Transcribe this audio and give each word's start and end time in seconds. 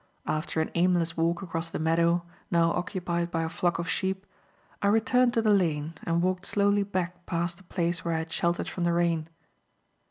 After 0.25 0.61
an 0.61 0.71
aimless 0.73 1.15
walk 1.15 1.43
across 1.43 1.69
the 1.69 1.77
meadow, 1.77 2.23
now 2.49 2.71
occupied 2.71 3.29
by 3.29 3.43
a 3.43 3.49
flock 3.49 3.77
of 3.77 3.87
sheep, 3.87 4.25
I 4.81 4.87
returned 4.87 5.35
to 5.35 5.43
the 5.43 5.53
lane 5.53 5.93
and 6.05 6.23
walked 6.23 6.47
slowly 6.47 6.81
back 6.81 7.27
past 7.27 7.57
the 7.57 7.63
place 7.65 8.03
where 8.03 8.15
I 8.15 8.25
had 8.25 8.31
sheltered 8.31 8.67
from 8.67 8.83
the 8.83 8.93
rain. 8.93 9.29